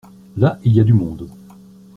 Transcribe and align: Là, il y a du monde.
Là, 0.35 0.57
il 0.63 0.73
y 0.73 0.79
a 0.79 0.83
du 0.83 0.93
monde. 0.93 1.29